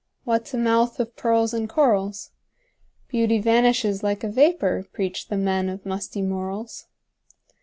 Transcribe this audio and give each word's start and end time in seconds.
What 0.23 0.47
's 0.47 0.55
a 0.55 0.57
mouth 0.57 0.99
of 0.99 1.15
pearls 1.15 1.53
and 1.53 1.69
corals? 1.69 2.31
Beauty 3.07 3.37
vanishes 3.37 4.01
like 4.01 4.23
a 4.23 4.29
vapor, 4.31 4.87
Preach 4.91 5.27
the 5.27 5.37
men 5.37 5.69
of 5.69 5.85
musty 5.85 6.23
morals! 6.23 6.87